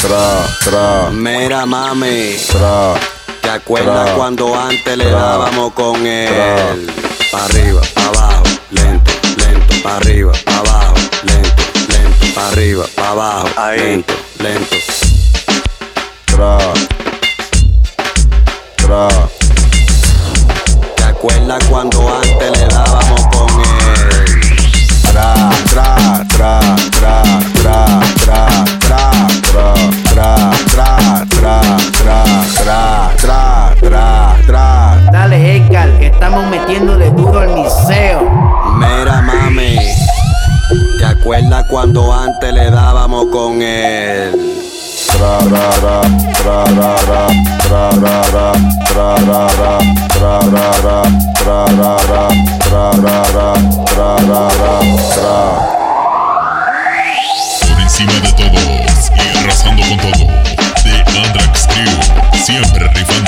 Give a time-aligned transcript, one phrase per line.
[0.00, 1.10] tra, tra.
[1.10, 2.94] Mira mami, tra.
[3.42, 6.90] ¿Te acuerdas cuando antes le dábamos con él?
[7.30, 10.94] Pa' arriba, pa' abajo, lento, lento, pa' arriba, pa' abajo,
[11.24, 14.76] lento, lento, pa' arriba, pa' abajo, lento, lento.
[16.26, 16.89] Tra.
[35.70, 38.28] que estamos metiéndole duro al miseo.
[38.76, 39.78] Mira, mami,
[40.98, 44.32] ¿te acuerdas cuando antes le dábamos con él?
[57.68, 60.26] Por encima de todos y arrasando con todo,
[60.84, 60.92] de
[61.26, 63.19] Andrax Crew, siempre rifando.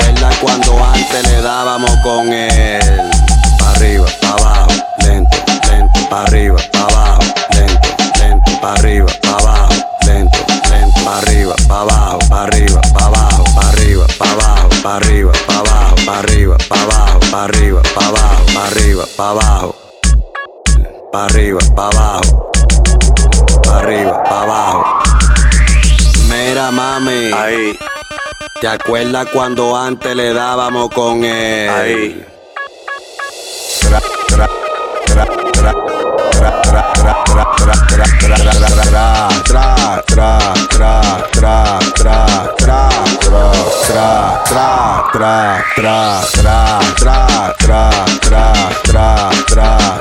[0.00, 3.10] ¿Te acuerdas cuando antes le dábamos con él?
[3.58, 5.36] Pa' arriba, pa' abajo, lento,
[5.68, 9.74] lento, pa' arriba, pa' abajo, lento, lento, pa' arriba, pa' abajo,
[10.06, 10.38] lento,
[10.70, 15.32] lento, pa' arriba, pa' abajo, pa' arriba, pa' abajo, pa' arriba, pa' abajo, pa' arriba,
[15.46, 19.74] pa' abajo, pa' arriba, pa' abajo, pa' arriba, pa' abajo, pa' arriba, pa' abajo,
[21.12, 22.50] pa' arriba, pa' abajo,
[23.62, 24.84] pa' arriba, pa' abajo.
[26.28, 27.76] Mira mami, Ahí,
[28.60, 31.70] ¿te acuerdas cuando antes le dábamos con él?
[31.70, 32.26] ahí.
[33.80, 34.00] Tra,
[49.46, 49.99] tra,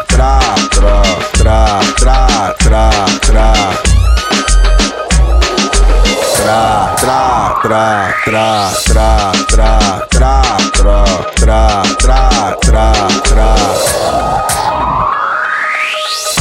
[7.69, 10.41] tra, tra, tra, tra, tra,
[10.71, 11.03] tra,
[11.35, 12.91] tra, tra, tra, tra,
[13.21, 13.55] tra.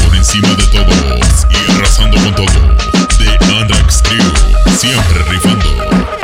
[0.06, 2.46] Por encima de todos y arrasando con todo.
[3.18, 3.28] The
[3.60, 4.32] Andrax Crew,
[4.74, 5.68] siempre rifando.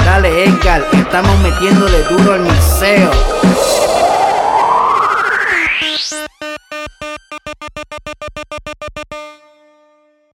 [0.07, 3.11] Dale Edgar, estamos metiéndole duro al miseo.